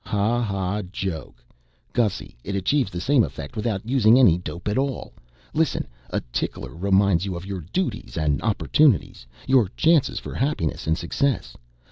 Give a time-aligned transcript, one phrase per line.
[0.03, 1.45] "Ha ha, joke.
[1.93, 5.13] Gussy, it achieves the same effect without using any dope at all.
[5.53, 10.97] Listen: a tickler reminds you of your duties and opportunities your chances for happiness and
[10.97, 11.55] success!